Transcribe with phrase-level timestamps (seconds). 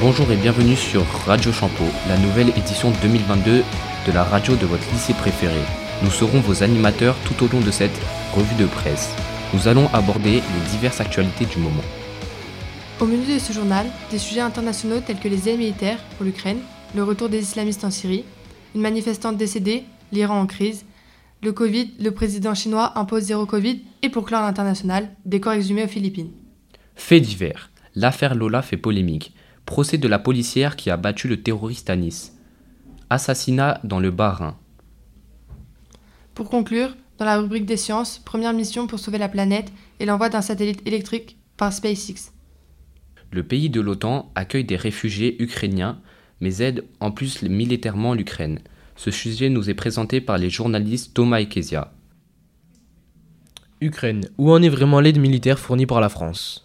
[0.00, 3.62] Bonjour et bienvenue sur Radio Champeau, la nouvelle édition 2022
[4.06, 5.60] de la radio de votre lycée préféré.
[6.02, 7.96] Nous serons vos animateurs tout au long de cette
[8.34, 9.14] revue de presse.
[9.54, 11.84] Nous allons aborder les diverses actualités du moment.
[13.00, 16.58] Au menu de ce journal, des sujets internationaux tels que les aides militaires pour l'Ukraine,
[16.96, 18.24] le retour des islamistes en Syrie,
[18.74, 20.84] une manifestante décédée, l'Iran en crise,
[21.40, 25.84] le Covid, le président chinois impose zéro Covid et pour clore l'international, des corps exhumés
[25.84, 26.32] aux Philippines.
[26.96, 27.70] Fait divers.
[27.94, 29.33] L'affaire Lola fait polémique.
[29.66, 32.36] Procès de la policière qui a battu le terroriste à Nice.
[33.08, 34.56] Assassinat dans le Bas-Rhin.
[36.34, 40.28] Pour conclure, dans la rubrique des sciences, première mission pour sauver la planète et l'envoi
[40.28, 42.32] d'un satellite électrique par SpaceX.
[43.30, 46.00] Le pays de l'OTAN accueille des réfugiés ukrainiens,
[46.40, 48.58] mais aide en plus militairement l'Ukraine.
[48.96, 51.92] Ce sujet nous est présenté par les journalistes Thomas et Kezia.
[53.80, 54.28] Ukraine.
[54.38, 56.63] Où en est vraiment l'aide militaire fournie par la France?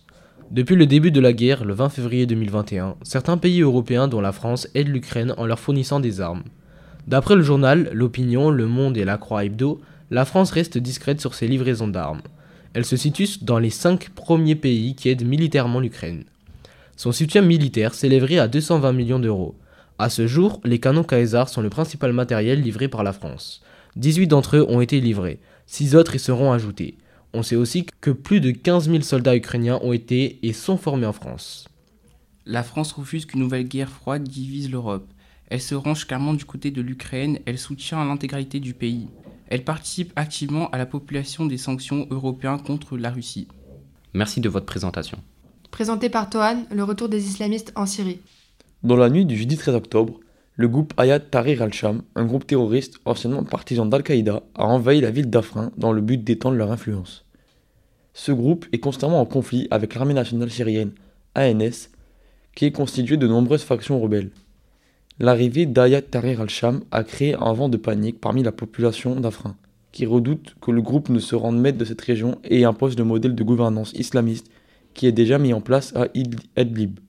[0.52, 4.32] Depuis le début de la guerre, le 20 février 2021, certains pays européens dont la
[4.32, 6.42] France aident l'Ukraine en leur fournissant des armes.
[7.06, 11.36] D'après le journal L'Opinion, Le Monde et La Croix Hebdo, la France reste discrète sur
[11.36, 12.24] ses livraisons d'armes.
[12.74, 16.24] Elle se situe dans les cinq premiers pays qui aident militairement l'Ukraine.
[16.96, 19.54] Son soutien militaire s'élèverait à 220 millions d'euros.
[20.00, 23.62] À ce jour, les canons Caesar sont le principal matériel livré par la France.
[23.98, 26.98] 18 d'entre eux ont été livrés, 6 autres y seront ajoutés.
[27.34, 31.06] On sait aussi que plus de 15 000 soldats ukrainiens ont été et sont formés
[31.06, 31.68] en France.
[32.46, 35.08] La France refuse qu'une nouvelle guerre froide divise l'Europe.
[35.50, 39.08] Elle se range clairement du côté de l'Ukraine, elle soutient l'intégralité du pays.
[39.48, 43.48] Elle participe activement à la population des sanctions européennes contre la Russie.
[44.14, 45.20] Merci de votre présentation.
[45.70, 48.20] Présenté par Tohan, le retour des islamistes en Syrie.
[48.82, 50.20] Dans la nuit du jeudi 13 octobre,
[50.60, 55.30] le groupe Ayat Tahrir al-Sham, un groupe terroriste anciennement partisan d'Al-Qaïda, a envahi la ville
[55.30, 57.24] d'Afrin dans le but d'étendre leur influence.
[58.14, 60.92] Ce groupe est constamment en conflit avec l'armée nationale syrienne,
[61.34, 61.88] ANS,
[62.56, 64.32] qui est constituée de nombreuses factions rebelles.
[65.18, 69.56] L'arrivée d'Ayat Tahrir al-Sham a créé un vent de panique parmi la population d'Afrin,
[69.94, 73.06] qui redoute que le groupe ne se rende maître de cette région et impose le
[73.06, 74.52] modèle de gouvernance islamiste
[74.94, 77.00] qui est déjà mis en place à Idlib.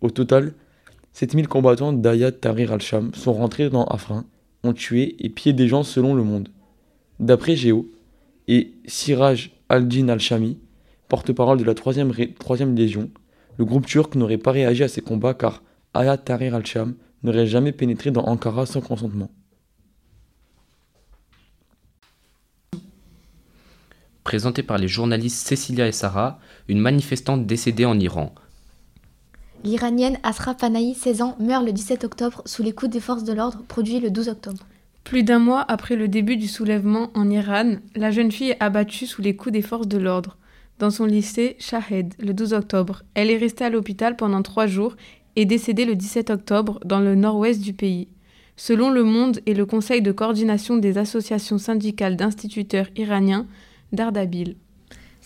[0.00, 0.54] Au total,
[1.14, 4.24] 7000 combattants d'Ayat Tahrir al-Sham sont rentrés dans Afrin,
[4.64, 6.48] ont tué et pillé des gens selon le monde.
[7.20, 7.88] D'après Géo
[8.48, 10.58] et Siraj al-Din al-Shami,
[11.08, 13.10] porte-parole de la 3e, Légion,
[13.56, 15.62] le groupe turc n'aurait pas réagi à ces combats car
[15.94, 19.30] Ayat Tahrir al-Sham n'aurait jamais pénétré dans Ankara sans consentement.
[24.24, 28.34] Présenté par les journalistes Cecilia et Sarah, une manifestante décédée en Iran.
[29.64, 33.32] L'Iranienne Asra Panahi, 16 ans, meurt le 17 octobre sous les coups des forces de
[33.32, 34.66] l'ordre produits le 12 octobre.
[35.04, 39.06] Plus d'un mois après le début du soulèvement en Iran, la jeune fille est abattue
[39.06, 40.36] sous les coups des forces de l'ordre.
[40.78, 44.96] Dans son lycée Shahed, le 12 octobre, elle est restée à l'hôpital pendant trois jours
[45.34, 48.08] est décédée le 17 octobre dans le nord-ouest du pays.
[48.56, 53.46] Selon Le Monde et le Conseil de coordination des associations syndicales d'instituteurs iraniens
[53.92, 54.56] d'Ardabil.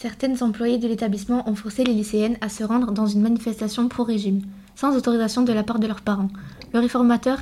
[0.01, 4.43] Certaines employées de l'établissement ont forcé les lycéennes à se rendre dans une manifestation pro-régime,
[4.77, 6.29] sans autorisation de la part de leurs parents.
[6.73, 7.41] Le réformateur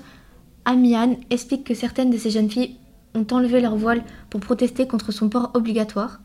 [0.65, 2.77] Amian explique que certaines de ces jeunes filles
[3.15, 6.23] ont enlevé leur voile pour protester contre son port obligatoire.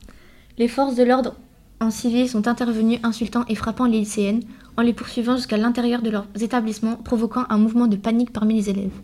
[0.57, 1.35] Les forces de l'ordre
[1.81, 4.43] en civil sont intervenues insultant et frappant les lycéennes
[4.77, 8.69] en les poursuivant jusqu'à l'intérieur de leurs établissements, provoquant un mouvement de panique parmi les
[8.69, 9.01] élèves.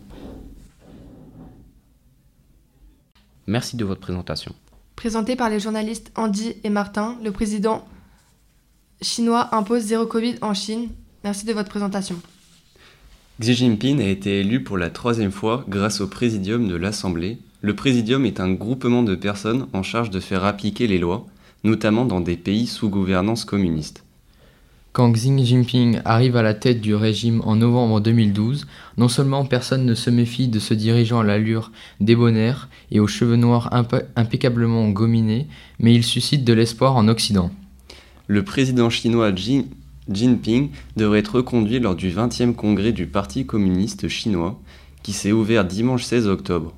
[3.46, 4.54] Merci de votre présentation.
[4.98, 7.86] Présenté par les journalistes Andy et Martin, le président
[9.00, 10.88] chinois impose zéro Covid en Chine.
[11.22, 12.16] Merci de votre présentation.
[13.40, 17.38] Xi Jinping a été élu pour la troisième fois grâce au Présidium de l'Assemblée.
[17.60, 21.28] Le Présidium est un groupement de personnes en charge de faire appliquer les lois,
[21.62, 24.02] notamment dans des pays sous gouvernance communiste.
[24.98, 28.66] Quand Xi Jinping arrive à la tête du régime en novembre 2012,
[28.96, 31.70] non seulement personne ne se méfie de ce dirigeant à l'allure
[32.00, 33.72] débonnaire et aux cheveux noirs
[34.16, 35.46] impeccablement gominés,
[35.78, 37.52] mais il suscite de l'espoir en Occident.
[38.26, 39.66] Le président chinois Xi
[40.10, 44.60] Jinping devrait être reconduit lors du 20e congrès du Parti communiste chinois,
[45.04, 46.74] qui s'est ouvert dimanche 16 octobre.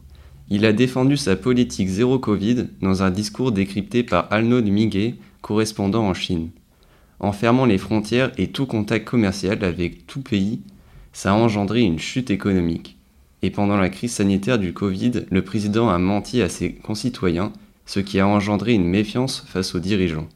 [0.51, 6.07] Il a défendu sa politique zéro Covid dans un discours décrypté par Alnaud Miguet, correspondant
[6.07, 6.51] en Chine
[7.21, 10.61] en fermant les frontières et tout contact commercial avec tout pays,
[11.13, 12.97] ça a engendré une chute économique.
[13.43, 17.53] Et pendant la crise sanitaire du Covid, le président a menti à ses concitoyens,
[17.87, 20.29] ce qui a engendré une méfiance face aux dirigeants.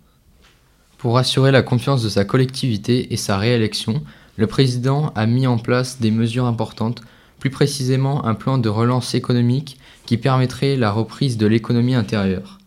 [0.99, 4.03] Pour assurer la confiance de sa collectivité et sa réélection,
[4.37, 7.03] le président a mis en place des mesures importantes,
[7.39, 12.59] plus précisément un plan de relance économique qui permettrait la reprise de l'économie intérieure.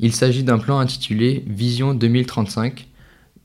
[0.00, 2.86] Il s'agit d'un plan intitulé Vision 2035,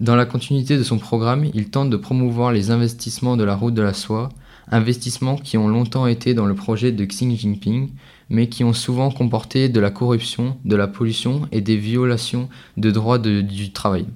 [0.02, 3.76] Dans la continuité de son programme, il tente de promouvoir les investissements de la route
[3.76, 4.30] de la soie,
[4.72, 7.92] investissements qui ont longtemps été dans le projet de Xi Jinping,
[8.28, 12.90] mais qui ont souvent comporté de la corruption, de la pollution et des violations de
[12.90, 14.08] droits du travail.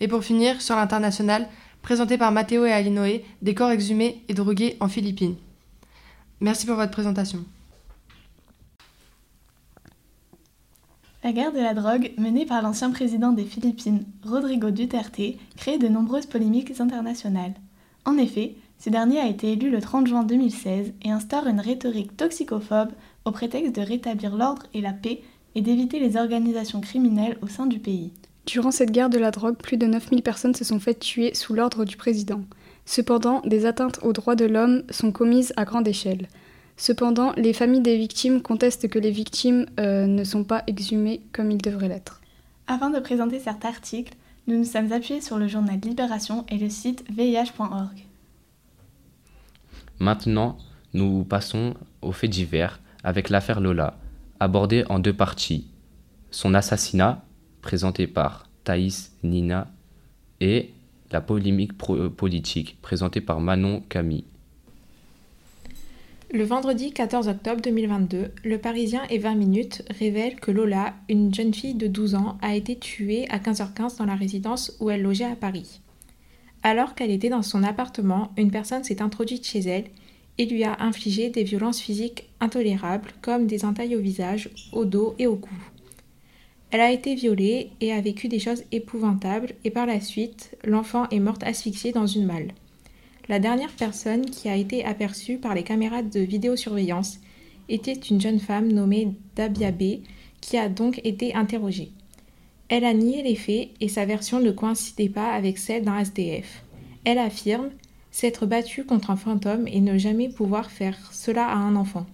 [0.00, 1.46] Et pour finir, sur l'international,
[1.82, 5.34] présenté par Matteo et Alinoé, des corps exhumés et drogués en Philippines.
[6.40, 7.44] Merci pour votre présentation.
[11.24, 15.20] La guerre de la drogue, menée par l'ancien président des Philippines, Rodrigo Duterte,
[15.56, 17.54] crée de nombreuses polémiques internationales.
[18.04, 22.16] En effet, ce dernier a été élu le 30 juin 2016 et instaure une rhétorique
[22.16, 22.90] toxicophobe
[23.24, 25.22] au prétexte de rétablir l'ordre et la paix
[25.54, 28.10] et d'éviter les organisations criminelles au sein du pays.
[28.46, 31.54] Durant cette guerre de la drogue, plus de 9000 personnes se sont faites tuer sous
[31.54, 32.40] l'ordre du président.
[32.84, 36.26] Cependant, des atteintes aux droits de l'homme sont commises à grande échelle.
[36.82, 41.52] Cependant, les familles des victimes contestent que les victimes euh, ne sont pas exhumées comme
[41.52, 42.20] ils devraient l'être.
[42.66, 44.14] Afin de présenter cet article,
[44.48, 48.04] nous nous sommes appuyés sur le journal Libération et le site VIH.org.
[50.00, 50.58] Maintenant,
[50.92, 53.96] nous passons aux faits divers avec l'affaire Lola,
[54.40, 55.68] abordée en deux parties.
[56.32, 57.22] Son assassinat,
[57.60, 59.68] présenté par Thaïs Nina,
[60.40, 60.72] et
[61.12, 64.24] la polémique politique, présentée par Manon Camille.
[66.34, 71.52] Le vendredi 14 octobre 2022, le Parisien et 20 minutes révèle que Lola, une jeune
[71.52, 75.26] fille de 12 ans, a été tuée à 15h15 dans la résidence où elle logeait
[75.26, 75.82] à Paris.
[76.62, 79.84] Alors qu'elle était dans son appartement, une personne s'est introduite chez elle
[80.38, 85.14] et lui a infligé des violences physiques intolérables comme des entailles au visage, au dos
[85.18, 85.54] et au cou.
[86.70, 91.06] Elle a été violée et a vécu des choses épouvantables et par la suite, l'enfant
[91.10, 92.54] est morte asphyxiée dans une malle.
[93.28, 97.20] La dernière personne qui a été aperçue par les caméras de vidéosurveillance
[97.68, 100.00] était une jeune femme nommée Dabia B,
[100.40, 101.92] qui a donc été interrogée.
[102.68, 106.64] Elle a nié les faits et sa version ne coïncidait pas avec celle d'un SDF.
[107.04, 107.70] Elle affirme
[108.10, 112.06] s'être battue contre un fantôme et ne jamais pouvoir faire cela à un enfant.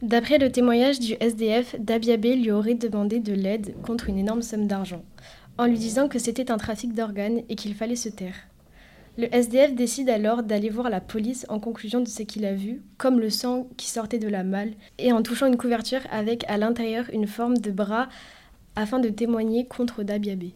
[0.00, 4.66] D'après le témoignage du SDF, Dabiabé lui aurait demandé de l'aide contre une énorme somme
[4.66, 5.04] d'argent,
[5.58, 8.48] en lui disant que c'était un trafic d'organes et qu'il fallait se taire.
[9.18, 12.80] Le SDF décide alors d'aller voir la police en conclusion de ce qu'il a vu,
[12.96, 16.56] comme le sang qui sortait de la malle, et en touchant une couverture avec à
[16.56, 18.08] l'intérieur une forme de bras
[18.74, 20.54] afin de témoigner contre Dabiabé.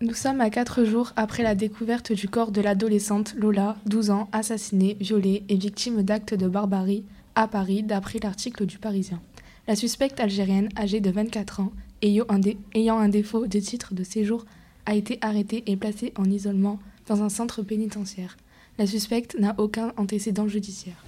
[0.00, 4.28] Nous sommes à 4 jours après la découverte du corps de l'adolescente Lola, 12 ans,
[4.32, 7.04] assassinée, violée et victime d'actes de barbarie
[7.36, 9.22] à Paris, d'après l'article du Parisien.
[9.68, 11.72] La suspecte algérienne, âgée de 24 ans,
[12.02, 14.44] ayant un, défaut de titre de séjour,
[14.86, 18.36] a été arrêtée et placée en isolement dans un centre pénitentiaire.
[18.78, 21.04] La suspecte n'a aucun antécédent judiciaire.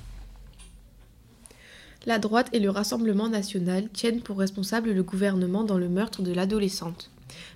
[2.06, 6.32] La droite et le Rassemblement national tiennent pour responsable le gouvernement dans le meurtre de
[6.32, 7.10] l'adolescente.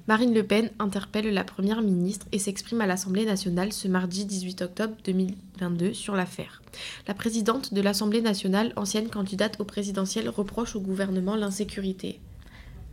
[0.07, 4.63] Marine Le Pen interpelle la Première ministre et s'exprime à l'Assemblée nationale ce mardi 18
[4.63, 6.63] octobre 2022 sur l'affaire.
[7.07, 12.19] La présidente de l'Assemblée nationale, ancienne candidate au présidentiel, reproche au gouvernement l'insécurité.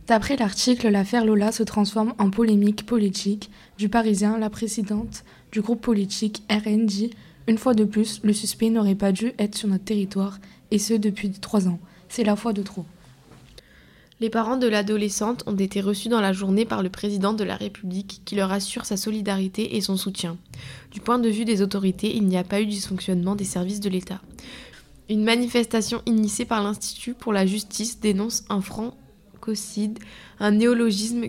[0.06, 3.50] D'après l'article, l'affaire Lola se transforme en polémique politique.
[3.76, 7.10] Du Parisien, la présidente du groupe politique RNJ,
[7.48, 10.38] une fois de plus, le suspect n'aurait pas dû être sur notre territoire,
[10.70, 11.80] et ce depuis trois ans.
[12.08, 12.84] C'est la fois de trop.
[14.20, 17.56] Les parents de l'adolescente ont été reçus dans la journée par le président de la
[17.56, 20.36] République qui leur assure sa solidarité et son soutien.
[20.92, 23.90] Du point de vue des autorités, il n'y a pas eu dysfonctionnement des services de
[23.90, 24.20] l'État.
[25.10, 28.60] Une manifestation initiée par l'Institut pour la justice dénonce un
[30.40, 31.26] un néologisme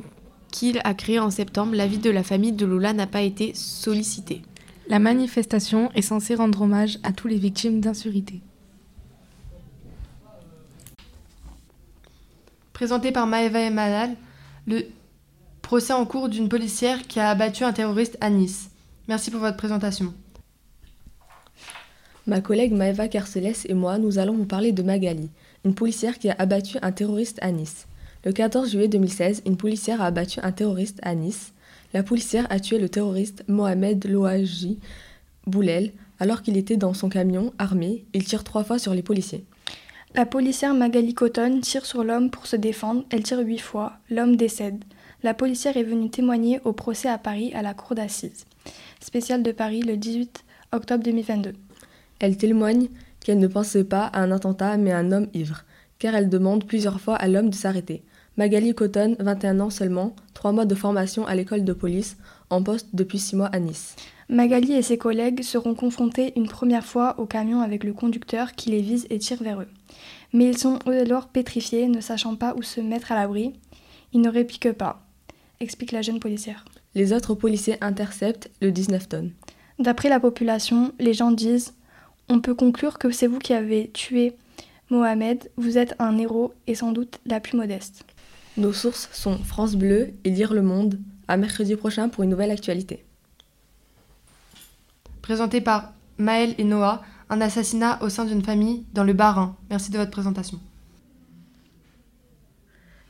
[0.51, 1.75] qu'il a créé en septembre.
[1.75, 4.41] L'avis de la famille de Lola n'a pas été sollicité.
[4.89, 8.41] La manifestation est censée rendre hommage à tous les victimes d'insurité.
[12.71, 14.15] Présenté par Maëva et Manal,
[14.65, 14.83] le
[15.61, 18.69] procès en cours d'une policière qui a abattu un terroriste à Nice.
[19.07, 20.13] Merci pour votre présentation.
[22.27, 25.29] Ma collègue Maëva Carceles et moi, nous allons vous parler de Magali,
[25.65, 27.87] une policière qui a abattu un terroriste à Nice.
[28.27, 31.53] Le 14 juillet 2016, une policière a abattu un terroriste à Nice.
[31.93, 34.79] La policière a tué le terroriste Mohamed Louaji
[35.45, 38.03] Boulel alors qu'il était dans son camion armé.
[38.13, 39.45] Il tire trois fois sur les policiers.
[40.13, 43.05] La policière Magali Cotton tire sur l'homme pour se défendre.
[43.11, 43.93] Elle tire huit fois.
[44.09, 44.83] L'homme décède.
[45.23, 48.45] La policière est venue témoigner au procès à Paris à la cour d'assises.
[48.99, 50.43] Spécial de Paris le 18
[50.73, 51.53] octobre 2022.
[52.19, 52.89] Elle témoigne
[53.21, 55.63] qu'elle ne pensait pas à un attentat mais à un homme ivre,
[55.97, 58.03] car elle demande plusieurs fois à l'homme de s'arrêter.
[58.37, 62.17] Magali Cotton, 21 ans seulement, 3 mois de formation à l'école de police,
[62.51, 63.95] en poste depuis 6 mois à Nice.
[64.29, 68.69] Magali et ses collègues seront confrontés une première fois au camion avec le conducteur qui
[68.69, 69.67] les vise et tire vers eux.
[70.33, 73.53] Mais ils sont alors pétrifiés, ne sachant pas où se mettre à l'abri.
[74.13, 75.01] Ils ne répliquent pas,
[75.59, 76.63] explique la jeune policière.
[76.93, 79.31] Les autres policiers interceptent le 19 tonnes.
[79.79, 81.73] D'après la population, les gens disent
[82.29, 84.35] On peut conclure que c'est vous qui avez tué
[84.91, 88.05] Mohamed, vous êtes un héros et sans doute la plus modeste.
[88.57, 90.99] Nos sources sont France Bleu et Lire le Monde.
[91.27, 93.05] À mercredi prochain pour une nouvelle actualité.
[95.21, 99.55] Présenté par Maël et Noah, un assassinat au sein d'une famille dans le Bas-Rhin.
[99.69, 100.59] Merci de votre présentation.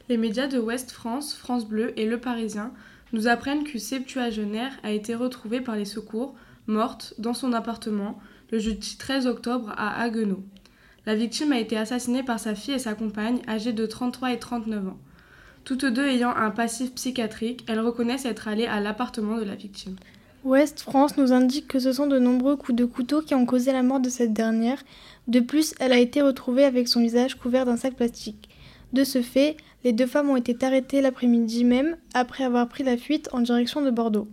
[0.09, 2.73] Les médias de Ouest France, France Bleu et Le Parisien
[3.13, 6.35] nous apprennent qu'une septuagénaire a été retrouvée par les secours,
[6.65, 8.19] morte, dans son appartement,
[8.51, 10.43] le jeudi 13 octobre à Haguenau.
[11.05, 14.39] La victime a été assassinée par sa fille et sa compagne, âgées de 33 et
[14.39, 14.99] 39 ans.
[15.67, 19.97] Toutes deux ayant un passif psychiatrique, elles reconnaissent être allées à l'appartement de la victime.
[20.45, 23.73] Ouest France nous indique que ce sont de nombreux coups de couteau qui ont causé
[23.73, 24.81] la mort de cette dernière.
[25.27, 28.47] De plus, elle a été retrouvée avec son visage couvert d'un sac plastique.
[28.93, 32.95] De ce fait, les deux femmes ont été arrêtées l'après-midi même après avoir pris la
[32.95, 34.29] fuite en direction de Bordeaux.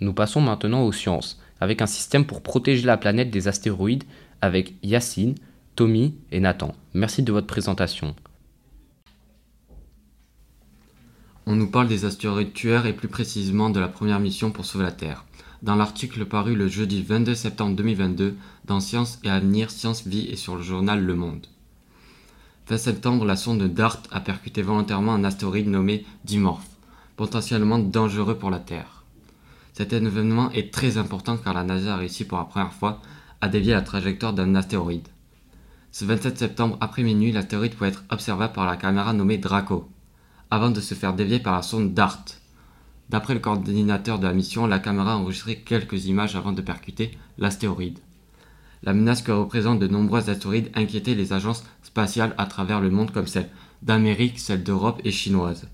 [0.00, 4.04] Nous passons maintenant aux sciences, avec un système pour protéger la planète des astéroïdes
[4.42, 5.34] avec Yacine,
[5.74, 6.74] Tommy et Nathan.
[6.94, 8.14] Merci de votre présentation.
[11.46, 14.84] On nous parle des astéroïdes tueurs et plus précisément de la première mission pour sauver
[14.84, 15.24] la Terre.
[15.62, 18.36] Dans l'article paru le jeudi 22 septembre 2022
[18.66, 21.46] dans Science et Avenir, Science Vie et sur le journal Le Monde.
[22.66, 26.66] Fin septembre, la sonde DART a percuté volontairement un astéroïde nommé Dimorph,
[27.14, 28.95] potentiellement dangereux pour la Terre.
[29.76, 33.02] Cet événement est très important car la NASA a réussi pour la première fois
[33.42, 35.06] à dévier la trajectoire d'un astéroïde.
[35.92, 39.86] Ce 27 septembre après minuit, l'astéroïde pouvait être observable par la caméra nommée Draco,
[40.50, 42.24] avant de se faire dévier par la sonde DART.
[43.10, 47.10] D'après le coordinateur de la mission, la caméra a enregistré quelques images avant de percuter
[47.36, 47.98] l'astéroïde.
[48.82, 53.10] La menace que représentent de nombreux astéroïdes inquiétait les agences spatiales à travers le monde
[53.10, 53.50] comme celle
[53.82, 55.68] d'Amérique, celle d'Europe et chinoise.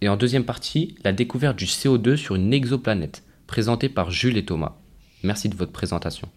[0.00, 4.44] Et en deuxième partie, la découverte du CO2 sur une exoplanète, présentée par Jules et
[4.44, 4.76] Thomas.
[5.24, 6.28] Merci de votre présentation.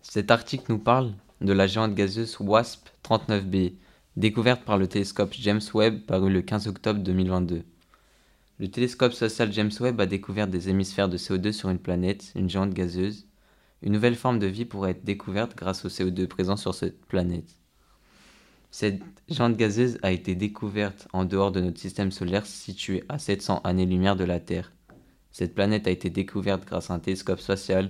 [0.00, 3.74] Cet article nous parle de la géante gazeuse WASP 39b,
[4.16, 7.62] découverte par le télescope James Webb paru le 15 octobre 2022.
[8.58, 12.48] Le télescope spatial James Webb a découvert des hémisphères de CO2 sur une planète, une
[12.48, 13.26] géante gazeuse.
[13.82, 17.58] Une nouvelle forme de vie pourrait être découverte grâce au CO2 présent sur cette planète.
[18.70, 23.60] Cette géante gazeuse a été découverte en dehors de notre système solaire situé à 700
[23.64, 24.72] années-lumière de la Terre.
[25.30, 27.88] Cette planète a été découverte grâce à un télescope spatial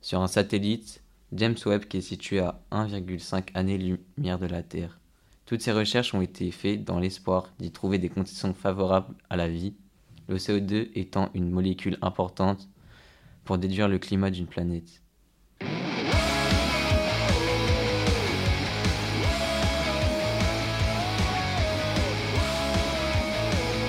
[0.00, 1.02] sur un satellite
[1.32, 4.98] James Webb qui est situé à 1,5 années-lumière de la Terre.
[5.46, 9.48] Toutes ces recherches ont été faites dans l'espoir d'y trouver des conditions favorables à la
[9.48, 9.74] vie,
[10.28, 12.68] le CO2 étant une molécule importante
[13.44, 15.02] pour déduire le climat d'une planète.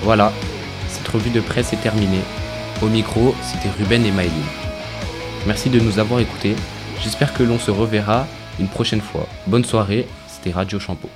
[0.02, 0.32] Voilà,
[0.88, 2.22] cette revue de presse est terminée.
[2.82, 4.32] Au micro, c'était Ruben et Maëline.
[5.46, 6.56] Merci de nous avoir écoutés.
[7.02, 8.26] J'espère que l'on se reverra
[8.58, 9.28] une prochaine fois.
[9.46, 11.08] Bonne soirée, c'était Radio Champeau.